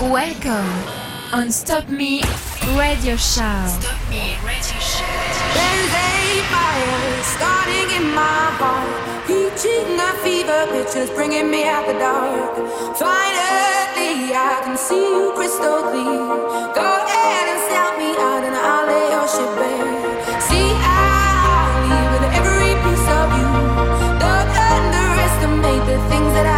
[0.00, 0.72] Welcome
[1.34, 2.22] on Stop Me
[2.78, 3.44] Radio Show.
[3.68, 5.04] Stop Me Radio Show.
[5.52, 8.88] There's a fire starting in my heart,
[9.28, 12.56] reaching a fever pitch, is bringing me out the dark.
[12.96, 16.40] Finally, I can see you crystal clear.
[16.72, 20.40] Go ahead and sell me out, and I'll lay your shit bare.
[20.40, 23.52] See, I leave with every piece of you.
[24.24, 26.53] Don't underestimate the things that I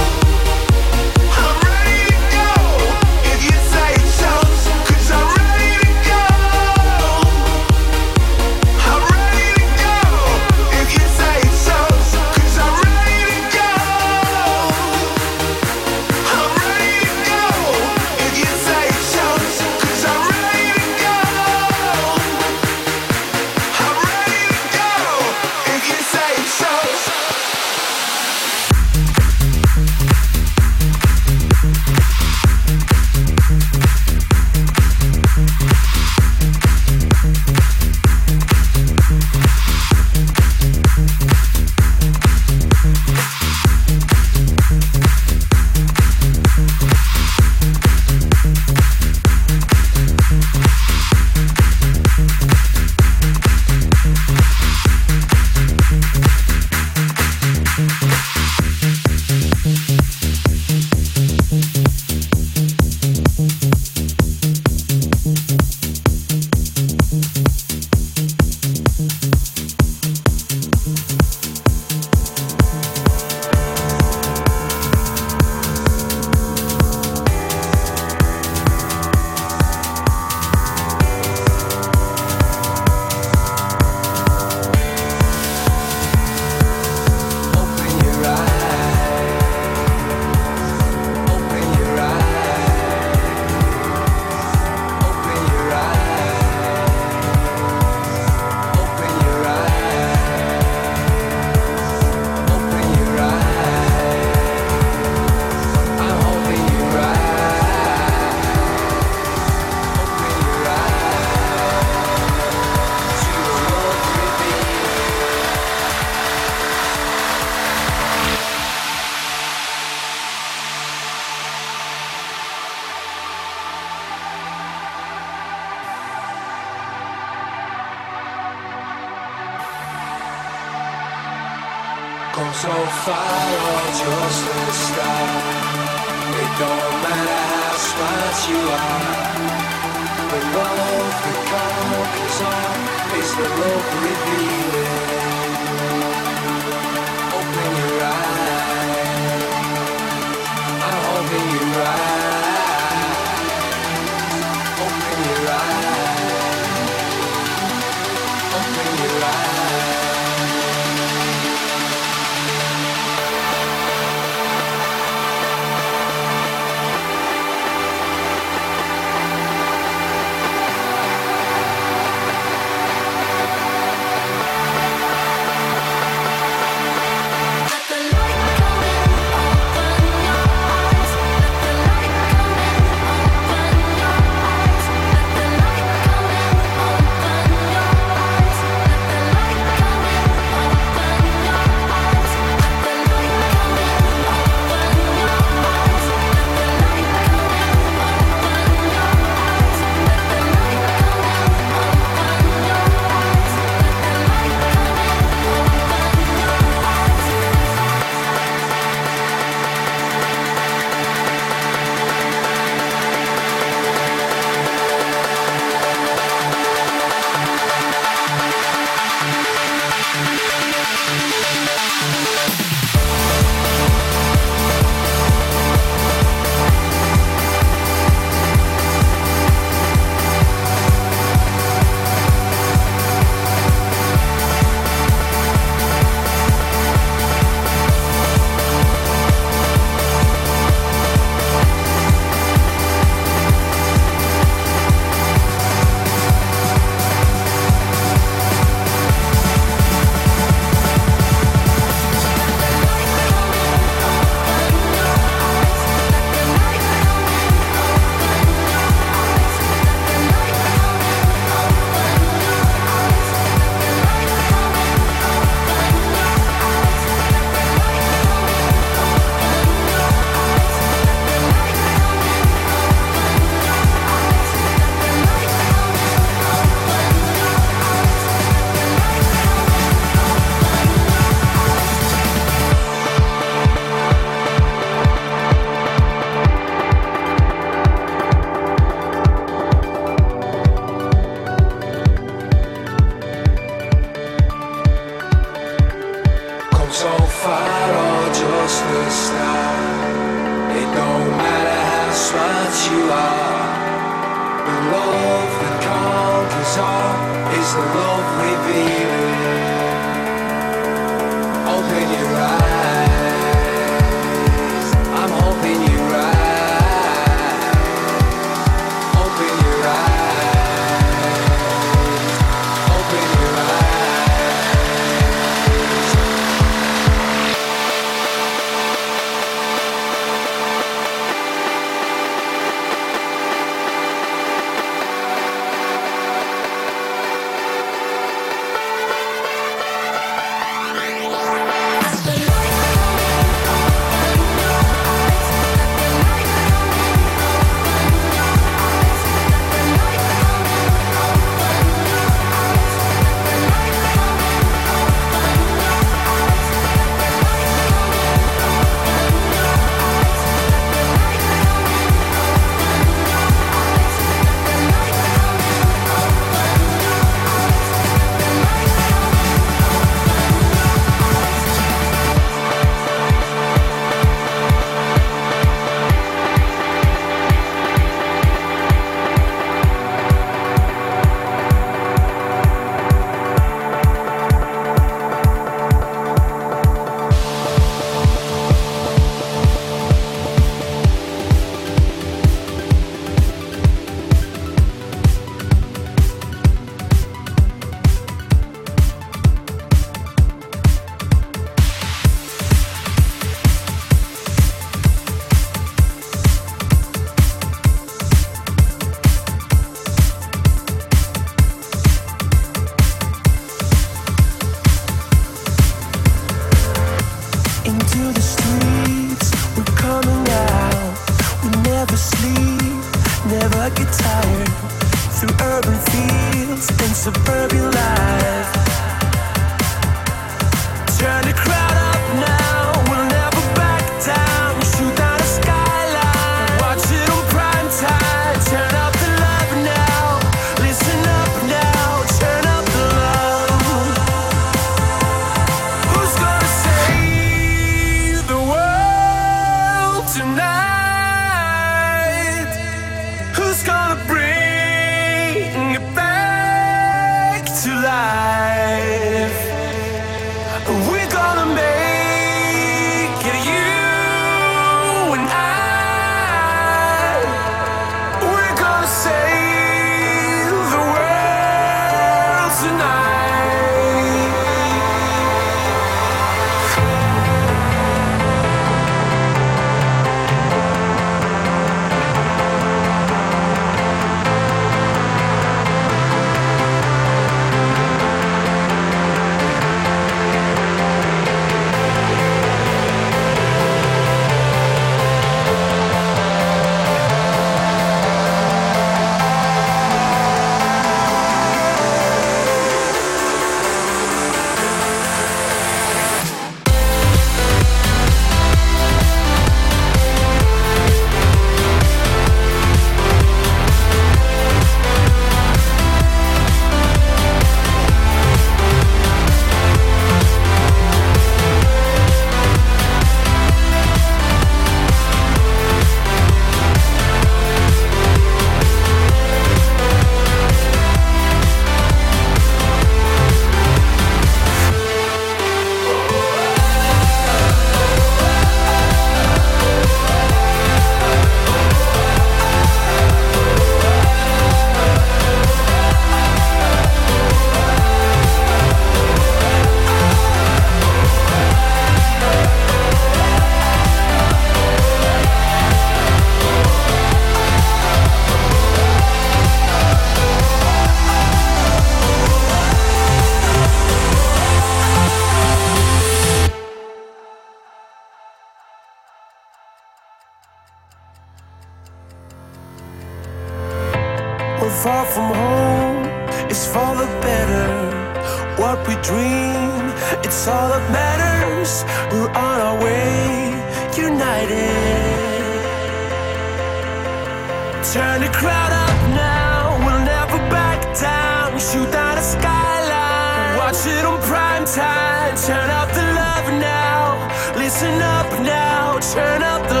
[598.01, 600.00] listen up now, turn up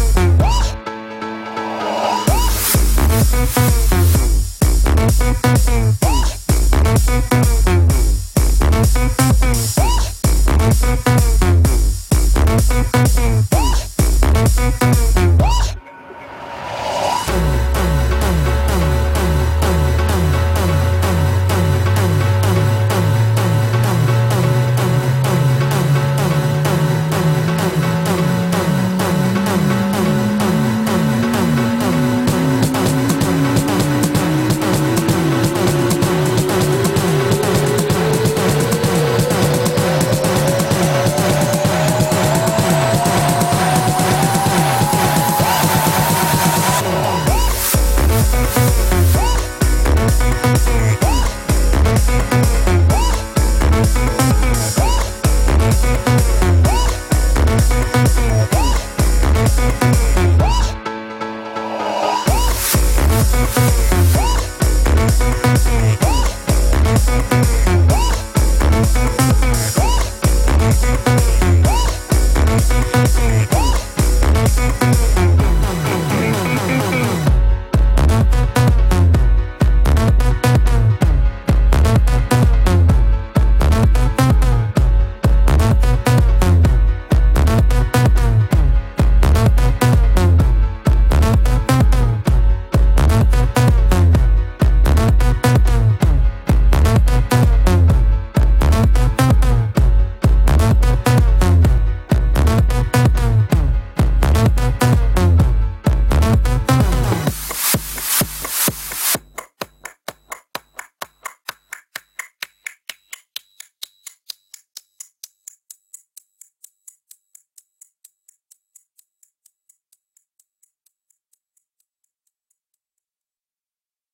[0.00, 0.29] Mm-hmm.